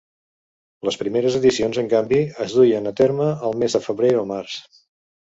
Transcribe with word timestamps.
Les 0.87 0.95
primeres 1.01 1.35
edicions, 1.39 1.77
en 1.81 1.89
canvi, 1.91 2.17
es 2.45 2.55
duien 2.59 2.91
a 2.91 2.93
terme 3.01 3.27
al 3.49 3.53
mes 3.65 3.75
de 3.77 3.83
febrer 3.89 4.11
o 4.23 4.25
març. 4.33 4.57